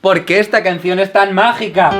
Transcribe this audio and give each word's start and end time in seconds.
¿Por 0.00 0.24
qué 0.24 0.38
esta 0.38 0.62
canción 0.62 1.00
es 1.00 1.12
tan 1.12 1.34
mágica? 1.34 1.90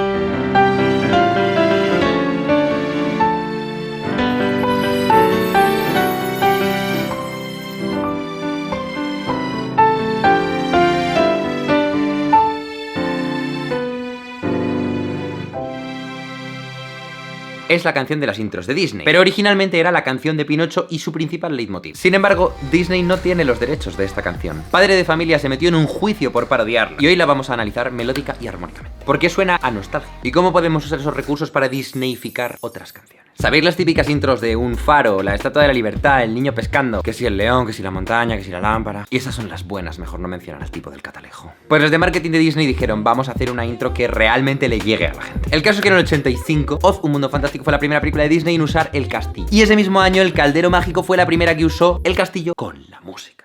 Es 17.69 17.85
la 17.85 17.95
canción 17.95 18.21
de 18.21 18.27
las 18.27 18.39
intros 18.39 18.67
de 18.67 18.75
Disney, 18.75 19.05
pero 19.05 19.21
originalmente 19.21 19.79
era 19.79 19.93
la 19.93 20.05
canción 20.05 20.37
de 20.37 20.45
Pinocho 20.45 20.87
y 20.91 20.99
su 20.99 21.13
principal 21.13 21.57
leitmotiv. 21.57 21.97
Sin 21.97 22.15
embargo, 22.15 22.55
Disney 22.71 23.03
no 23.03 23.19
tiene 23.19 23.45
los 23.45 23.61
derechos 23.61 23.97
de 23.97 24.05
esta 24.05 24.23
canción. 24.23 24.63
Padre 24.71 24.95
de 24.95 25.05
Familia 25.05 25.39
se 25.39 25.49
metió 25.49 25.69
en 25.69 25.75
un 25.75 25.87
juicio 25.87 26.33
por 26.33 26.49
parodiarla 26.49 26.99
y 27.01 27.07
hoy 27.07 27.17
la 27.17 27.27
vamos 27.27 27.51
a 27.51 27.55
analizar 27.55 27.93
melódica 27.93 28.37
y 28.41 28.47
armónicamente. 28.47 29.05
¿Por 29.05 29.19
qué 29.19 29.29
suena 29.29 29.59
a 29.63 29.71
nostalgia? 29.71 30.13
¿Y 30.23 30.33
cómo 30.33 30.53
podemos 30.53 30.85
usar 30.85 31.01
esos 31.01 31.17
recursos 31.17 31.51
para 31.51 31.69
Disneyficar 31.69 32.59
otras 32.61 32.93
canciones? 32.93 33.28
¿Sabéis 33.41 33.63
las 33.63 33.77
típicas 33.77 34.09
intros 34.11 34.41
de 34.41 34.57
un 34.57 34.77
faro, 34.77 35.23
la 35.23 35.33
estatua 35.33 35.63
de 35.63 35.69
la 35.69 35.75
libertad, 35.75 36.25
el 36.25 36.35
niño 36.35 36.53
pescando? 36.53 37.03
Que 37.03 37.13
si 37.13 37.25
el 37.25 37.37
león, 37.37 37.69
que 37.69 37.73
si 37.73 37.85
la 37.85 37.93
montaña, 37.93 38.37
que 38.37 38.43
si 38.43 38.51
la 38.51 38.61
lámpara. 38.61 39.07
Y 39.11 39.17
esas 39.17 39.33
son 39.33 39.49
las 39.49 39.65
buenas, 39.65 40.01
mejor 40.01 40.19
no 40.19 40.27
mencionar 40.27 40.61
al 40.61 40.73
tipo 40.73 40.91
del 40.91 41.03
catalejo. 41.03 41.53
Pues 41.69 41.81
los 41.81 41.93
de 41.93 41.99
marketing 41.99 42.33
de 42.33 42.41
Disney 42.41 42.67
dijeron, 42.67 43.05
vamos 43.05 43.29
a 43.29 43.33
hacer 43.33 43.53
una 43.53 43.65
intro 43.65 43.95
que 43.95 44.09
realmente 44.09 44.69
le 44.69 44.81
llegue 44.81 45.07
a 45.07 45.15
la 45.15 45.23
gente. 45.23 45.51
El 45.53 45.63
caso 45.63 45.79
es 45.79 45.83
que 45.83 45.89
en 45.89 45.95
el 45.95 46.01
85, 46.01 46.81
Oz, 46.83 46.99
Un 47.05 47.13
Mundo 47.13 47.31
Fantástico 47.31 47.63
fue 47.63 47.73
la 47.73 47.79
primera 47.79 48.01
película 48.01 48.25
de 48.25 48.29
Disney 48.29 48.57
en 48.57 48.63
usar 48.63 48.91
el 48.93 49.07
castillo. 49.07 49.47
Y 49.53 49.63
ese 49.63 49.77
mismo 49.77 50.01
año, 50.01 50.21
El 50.21 50.33
Caldero 50.33 50.69
Mágico 50.69 51.05
fue 51.05 51.17
la 51.17 51.25
primera 51.25 51.57
que 51.57 51.65
usó 51.65 52.01
el 52.03 52.17
castillo 52.17 52.55
con 52.57 52.91
la 52.91 53.01
música. 53.03 53.45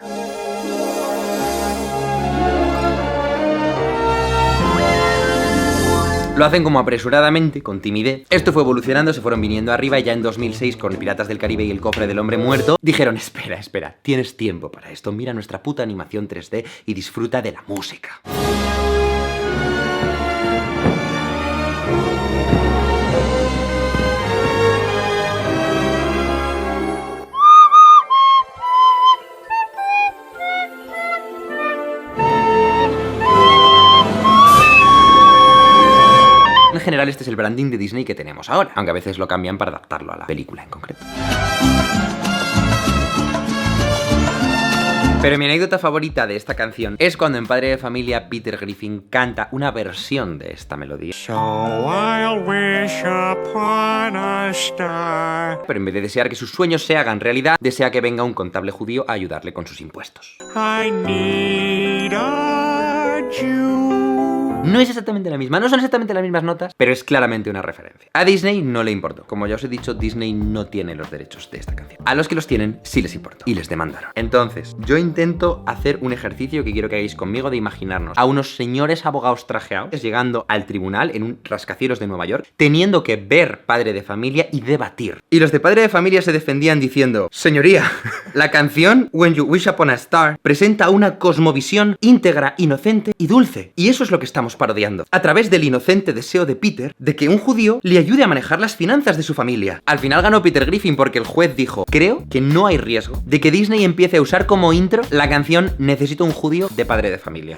Lo 6.35 6.45
hacen 6.45 6.63
como 6.63 6.79
apresuradamente, 6.79 7.61
con 7.61 7.79
timidez. 7.79 8.25
Esto 8.31 8.51
fue 8.51 8.63
evolucionando, 8.63 9.13
se 9.13 9.21
fueron 9.21 9.39
viniendo 9.39 9.71
arriba 9.71 9.99
y 9.99 10.03
ya 10.03 10.13
en 10.13 10.23
2006 10.23 10.77
con 10.77 10.95
Piratas 10.95 11.27
del 11.27 11.37
Caribe 11.37 11.63
y 11.63 11.69
el 11.69 11.79
cofre 11.79 12.07
del 12.07 12.17
hombre 12.17 12.37
muerto, 12.37 12.75
dijeron, 12.81 13.17
espera, 13.17 13.59
espera, 13.59 13.97
tienes 14.01 14.35
tiempo 14.35 14.71
para 14.71 14.89
esto, 14.89 15.11
mira 15.11 15.33
nuestra 15.35 15.61
puta 15.61 15.83
animación 15.83 16.27
3D 16.27 16.65
y 16.87 16.93
disfruta 16.95 17.43
de 17.43 17.51
la 17.51 17.63
música. 17.67 18.19
General 36.83 37.09
este 37.09 37.23
es 37.23 37.27
el 37.27 37.35
branding 37.35 37.71
de 37.71 37.77
Disney 37.77 38.05
que 38.05 38.15
tenemos 38.15 38.49
ahora, 38.49 38.71
aunque 38.75 38.91
a 38.91 38.93
veces 38.93 39.17
lo 39.17 39.27
cambian 39.27 39.57
para 39.57 39.71
adaptarlo 39.71 40.13
a 40.13 40.17
la 40.17 40.27
película 40.27 40.63
en 40.63 40.69
concreto. 40.69 41.03
Pero 45.23 45.37
mi 45.37 45.45
anécdota 45.45 45.79
favorita 45.79 46.27
de 46.27 46.35
esta 46.35 46.53
canción 46.53 46.97
es 46.99 47.15
cuando 47.15 47.37
en 47.37 47.47
Padre 47.47 47.69
de 47.69 47.77
Familia 47.77 48.27
Peter 48.27 48.57
Griffin 48.57 49.05
canta 49.09 49.47
una 49.53 49.71
versión 49.71 50.37
de 50.37 50.51
esta 50.51 50.75
melodía. 50.75 51.13
Pero 55.65 55.79
en 55.79 55.85
vez 55.85 55.93
de 55.93 56.01
desear 56.01 56.27
que 56.27 56.35
sus 56.35 56.51
sueños 56.51 56.85
se 56.85 56.97
hagan 56.97 57.21
realidad, 57.21 57.55
desea 57.61 57.89
que 57.89 58.01
venga 58.01 58.23
un 58.23 58.33
contable 58.33 58.71
judío 58.71 59.05
a 59.07 59.13
ayudarle 59.13 59.53
con 59.53 59.65
sus 59.65 59.79
impuestos. 59.79 60.35
No 64.63 64.79
es 64.79 64.87
exactamente 64.87 65.29
la 65.29 65.37
misma, 65.37 65.59
no 65.59 65.67
son 65.67 65.79
exactamente 65.79 66.13
las 66.13 66.23
mismas 66.23 66.43
notas, 66.43 66.73
pero 66.77 66.93
es 66.93 67.03
claramente 67.03 67.49
una 67.49 67.61
referencia. 67.61 68.09
A 68.13 68.23
Disney 68.23 68.61
no 68.61 68.81
le 68.81 68.91
importó. 68.91 69.25
Como 69.25 69.45
ya 69.45 69.55
os 69.55 69.63
he 69.65 69.67
dicho, 69.67 69.93
Disney 69.93 70.31
no 70.31 70.67
tiene 70.67 70.95
los 70.95 71.11
derechos 71.11 71.51
de 71.51 71.57
esta 71.57 71.75
canción. 71.75 72.01
A 72.05 72.15
los 72.15 72.29
que 72.29 72.35
los 72.35 72.47
tienen, 72.47 72.79
sí 72.83 73.01
les 73.01 73.13
importó. 73.13 73.43
Y 73.45 73.55
les 73.55 73.67
demandaron. 73.67 74.11
Entonces, 74.15 74.73
yo 74.79 74.97
intento 74.97 75.65
hacer 75.67 75.99
un 75.99 76.13
ejercicio 76.13 76.63
que 76.63 76.71
quiero 76.71 76.87
que 76.87 76.95
hagáis 76.95 77.15
conmigo 77.15 77.49
de 77.49 77.57
imaginarnos 77.57 78.17
a 78.17 78.23
unos 78.23 78.55
señores 78.55 79.05
abogados 79.05 79.47
trajeados 79.47 80.01
llegando 80.01 80.45
al 80.47 80.65
tribunal 80.65 81.11
en 81.13 81.23
un 81.23 81.39
rascacielos 81.43 81.99
de 81.99 82.07
Nueva 82.07 82.25
York, 82.25 82.47
teniendo 82.55 83.03
que 83.03 83.17
ver 83.17 83.65
padre 83.65 83.91
de 83.91 84.01
familia 84.01 84.47
y 84.53 84.61
debatir. 84.61 85.21
Y 85.29 85.39
los 85.39 85.51
de 85.51 85.59
padre 85.59 85.81
de 85.81 85.89
familia 85.89 86.21
se 86.21 86.31
defendían 86.31 86.79
diciendo, 86.79 87.27
señoría, 87.31 87.91
la 88.33 88.49
canción 88.49 89.09
When 89.11 89.33
You 89.33 89.43
Wish 89.43 89.67
Upon 89.67 89.89
a 89.89 89.95
Star 89.95 90.39
presenta 90.41 90.89
una 90.89 91.19
cosmovisión 91.19 91.97
íntegra, 91.99 92.55
inocente 92.57 93.11
y 93.17 93.27
dulce. 93.27 93.73
Y 93.75 93.89
eso 93.89 94.05
es 94.05 94.11
lo 94.11 94.19
que 94.19 94.25
estamos 94.25 94.52
parodiando, 94.55 95.05
a 95.11 95.21
través 95.21 95.49
del 95.49 95.63
inocente 95.63 96.13
deseo 96.13 96.45
de 96.45 96.55
Peter 96.55 96.93
de 96.97 97.15
que 97.15 97.29
un 97.29 97.37
judío 97.37 97.79
le 97.83 97.97
ayude 97.97 98.23
a 98.23 98.27
manejar 98.27 98.59
las 98.59 98.75
finanzas 98.75 99.17
de 99.17 99.23
su 99.23 99.33
familia. 99.33 99.81
Al 99.85 99.99
final 99.99 100.21
ganó 100.21 100.41
Peter 100.41 100.65
Griffin 100.65 100.95
porque 100.95 101.19
el 101.19 101.25
juez 101.25 101.55
dijo, 101.55 101.85
creo 101.89 102.23
que 102.29 102.41
no 102.41 102.67
hay 102.67 102.77
riesgo 102.77 103.21
de 103.25 103.39
que 103.39 103.51
Disney 103.51 103.83
empiece 103.83 104.17
a 104.17 104.21
usar 104.21 104.45
como 104.45 104.73
intro 104.73 105.03
la 105.09 105.29
canción 105.29 105.71
Necesito 105.77 106.25
un 106.25 106.31
judío 106.31 106.69
de 106.75 106.85
padre 106.85 107.11
de 107.11 107.17
familia. 107.17 107.57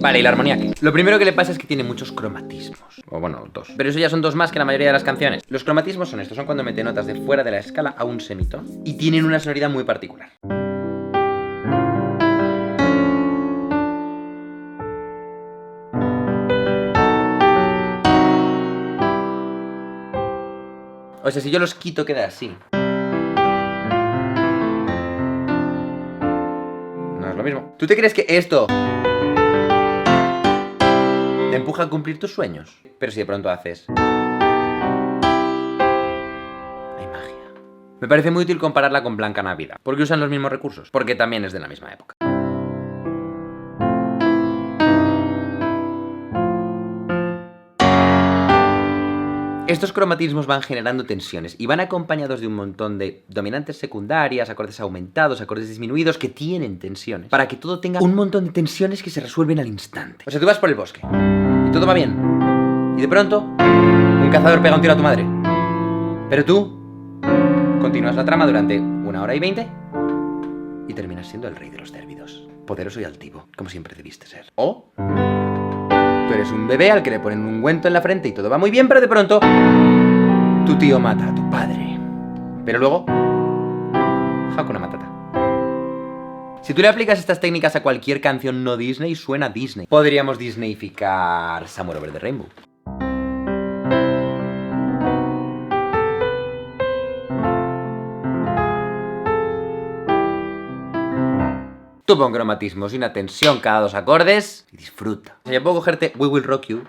Vale, 0.00 0.18
y 0.18 0.22
la 0.22 0.30
armonía 0.30 0.54
aquí. 0.54 0.72
Lo 0.80 0.92
primero 0.92 1.18
que 1.18 1.24
le 1.24 1.32
pasa 1.32 1.52
es 1.52 1.58
que 1.58 1.66
tiene 1.66 1.82
muchos 1.82 2.12
cromatismos. 2.12 3.02
O 3.10 3.20
bueno, 3.20 3.46
dos. 3.52 3.68
Pero 3.76 3.90
eso 3.90 3.98
ya 3.98 4.08
son 4.08 4.22
dos 4.22 4.34
más 4.34 4.50
que 4.50 4.58
la 4.58 4.64
mayoría 4.64 4.88
de 4.88 4.92
las 4.94 5.04
canciones. 5.04 5.42
Los 5.48 5.64
cromatismos 5.64 6.08
son 6.08 6.20
estos, 6.20 6.36
son 6.36 6.46
cuando 6.46 6.64
mete 6.64 6.82
notas 6.82 7.06
de 7.06 7.16
fuera 7.16 7.44
de 7.44 7.50
la 7.50 7.58
escala 7.58 7.94
a 7.96 8.04
un 8.04 8.20
semitono. 8.20 8.64
Y 8.84 8.94
tienen 8.94 9.24
una 9.24 9.40
sonoridad 9.40 9.68
muy 9.68 9.84
particular. 9.84 10.30
O 21.22 21.30
sea, 21.30 21.42
si 21.42 21.50
yo 21.50 21.58
los 21.58 21.74
quito 21.74 22.06
queda 22.06 22.24
así. 22.24 22.56
No 27.20 27.28
es 27.28 27.36
lo 27.36 27.42
mismo. 27.42 27.74
¿Tú 27.78 27.86
te 27.86 27.94
crees 27.94 28.14
que 28.14 28.24
esto 28.26 28.66
te 31.50 31.56
empuja 31.56 31.82
a 31.82 31.90
cumplir 31.90 32.18
tus 32.18 32.32
sueños? 32.32 32.74
Pero 32.98 33.12
si 33.12 33.20
de 33.20 33.26
pronto 33.26 33.50
haces... 33.50 33.84
Hay 36.98 37.06
magia. 37.06 37.52
Me 38.00 38.08
parece 38.08 38.30
muy 38.30 38.44
útil 38.44 38.58
compararla 38.58 39.02
con 39.02 39.18
Blanca 39.18 39.42
Navidad, 39.42 39.76
porque 39.82 40.04
usan 40.04 40.20
los 40.20 40.30
mismos 40.30 40.50
recursos, 40.50 40.90
porque 40.90 41.14
también 41.14 41.44
es 41.44 41.52
de 41.52 41.60
la 41.60 41.68
misma 41.68 41.92
época. 41.92 42.16
Estos 49.70 49.92
cromatismos 49.92 50.48
van 50.48 50.62
generando 50.62 51.04
tensiones 51.04 51.54
y 51.56 51.66
van 51.66 51.78
acompañados 51.78 52.40
de 52.40 52.48
un 52.48 52.56
montón 52.56 52.98
de 52.98 53.22
dominantes 53.28 53.76
secundarias, 53.76 54.50
acordes 54.50 54.80
aumentados, 54.80 55.40
acordes 55.40 55.68
disminuidos 55.68 56.18
que 56.18 56.28
tienen 56.28 56.80
tensiones, 56.80 57.28
para 57.28 57.46
que 57.46 57.54
todo 57.54 57.78
tenga 57.78 58.00
un 58.00 58.16
montón 58.16 58.46
de 58.46 58.50
tensiones 58.50 59.00
que 59.00 59.10
se 59.10 59.20
resuelven 59.20 59.60
al 59.60 59.68
instante. 59.68 60.24
O 60.26 60.30
sea, 60.32 60.40
tú 60.40 60.46
vas 60.46 60.58
por 60.58 60.70
el 60.70 60.74
bosque 60.74 60.98
y 61.02 61.70
todo 61.70 61.86
va 61.86 61.94
bien. 61.94 62.96
Y 62.98 63.00
de 63.00 63.06
pronto, 63.06 63.42
un 63.42 64.28
cazador 64.32 64.60
pega 64.60 64.74
un 64.74 64.80
tiro 64.80 64.94
a 64.94 64.96
tu 64.96 65.04
madre. 65.04 65.24
Pero 66.28 66.44
tú 66.44 67.78
continúas 67.80 68.16
la 68.16 68.24
trama 68.24 68.46
durante 68.46 68.76
una 68.76 69.22
hora 69.22 69.36
y 69.36 69.38
veinte 69.38 69.68
y 70.88 70.94
terminas 70.94 71.28
siendo 71.28 71.46
el 71.46 71.54
rey 71.54 71.70
de 71.70 71.78
los 71.78 71.92
términos. 71.92 72.48
Poderoso 72.66 73.00
y 73.00 73.04
altivo, 73.04 73.46
como 73.56 73.70
siempre 73.70 73.94
debiste 73.94 74.26
ser. 74.26 74.46
O 74.56 74.90
Tú 76.30 76.34
eres 76.34 76.52
un 76.52 76.68
bebé 76.68 76.92
al 76.92 77.02
que 77.02 77.10
le 77.10 77.18
ponen 77.18 77.40
un 77.40 77.54
ungüento 77.54 77.88
en 77.88 77.92
la 77.92 78.00
frente 78.00 78.28
y 78.28 78.32
todo 78.32 78.48
va 78.48 78.56
muy 78.56 78.70
bien, 78.70 78.86
pero 78.86 79.00
de 79.00 79.08
pronto 79.08 79.40
tu 80.64 80.78
tío 80.78 81.00
mata 81.00 81.28
a 81.28 81.34
tu 81.34 81.50
padre. 81.50 81.98
Pero 82.64 82.78
luego, 82.78 83.04
Hakuna 84.56 84.78
Matata. 84.78 85.10
Si 86.62 86.72
tú 86.72 86.82
le 86.82 86.88
aplicas 86.88 87.18
estas 87.18 87.40
técnicas 87.40 87.74
a 87.74 87.82
cualquier 87.82 88.20
canción 88.20 88.62
no 88.62 88.76
Disney, 88.76 89.16
suena 89.16 89.48
Disney. 89.48 89.88
Podríamos 89.88 90.38
Disneyficar 90.38 91.66
Somewhere 91.66 91.98
Over 91.98 92.12
the 92.12 92.20
Rainbow. 92.20 92.46
Tú 102.10 102.18
pon 102.18 102.32
cromatismos 102.32 102.92
y 102.92 102.96
una 102.96 103.12
tensión 103.12 103.60
cada 103.60 103.82
dos 103.82 103.94
acordes 103.94 104.66
y 104.72 104.78
disfruta. 104.78 105.36
O 105.44 105.48
sea, 105.48 105.54
yo 105.56 105.62
puedo 105.62 105.76
cogerte 105.76 106.12
We 106.18 106.26
Will 106.26 106.42
Rock 106.42 106.66
You. 106.66 106.82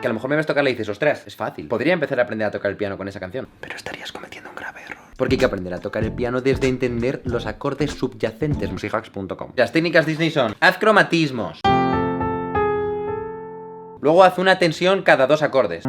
Que 0.00 0.04
a 0.04 0.08
lo 0.08 0.14
mejor 0.14 0.30
me 0.30 0.34
ves 0.34 0.46
tocar 0.46 0.66
y 0.66 0.70
dices, 0.70 0.88
ostras, 0.88 1.22
es 1.28 1.36
fácil. 1.36 1.68
Podría 1.68 1.92
empezar 1.92 2.18
a 2.18 2.24
aprender 2.24 2.48
a 2.48 2.50
tocar 2.50 2.72
el 2.72 2.76
piano 2.76 2.98
con 2.98 3.06
esa 3.06 3.20
canción, 3.20 3.46
pero 3.60 3.76
estarías 3.76 4.10
cometiendo 4.10 4.50
un 4.50 4.56
grave 4.56 4.80
error. 4.82 5.04
Porque 5.16 5.34
hay 5.34 5.38
que 5.38 5.44
aprender 5.44 5.72
a 5.72 5.78
tocar 5.78 6.02
el 6.02 6.12
piano 6.12 6.40
desde 6.40 6.66
entender 6.66 7.22
los 7.22 7.46
acordes 7.46 7.92
subyacentes, 7.92 8.72
musichacks.com. 8.72 9.52
Las 9.54 9.70
técnicas 9.70 10.06
Disney 10.06 10.32
son, 10.32 10.56
haz 10.58 10.76
cromatismos. 10.78 11.60
Luego 14.00 14.24
haz 14.24 14.38
una 14.38 14.58
tensión 14.58 15.02
cada 15.02 15.28
dos 15.28 15.42
acordes. 15.42 15.84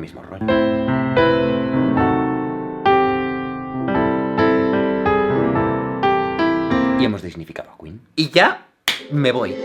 Mismo 0.00 0.22
rollo. 0.22 0.46
Y 6.98 7.04
hemos 7.04 7.22
dignificado 7.22 7.70
a 7.70 7.78
Queen. 7.78 8.00
Y 8.16 8.30
ya 8.30 8.66
me 9.10 9.32
voy. 9.32 9.56